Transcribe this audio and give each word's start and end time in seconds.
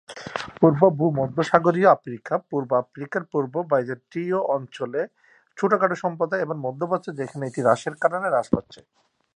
পূর্ব 0.59 0.81
ভূমধ্যসাগরীয় 0.99 1.87
আফ্রিকা, 1.95 2.33
পূর্ব 2.49 2.69
আফ্রিকার 2.83 3.23
পূর্ব 3.33 3.53
বাইজেন্টীয় 3.71 4.39
অঞ্চলে 4.55 5.01
ছোটখাট 5.57 5.91
সম্প্রদায় 6.03 6.43
এবং 6.45 6.55
মধ্য 6.65 6.81
প্রাচ্যে 6.89 7.11
যেখানে 7.19 7.43
এটি 7.47 7.59
হ্রাসের 7.63 7.95
কারণে 8.01 8.27
হ্রাস 8.29 8.47
পাচ্ছে। 8.55 8.79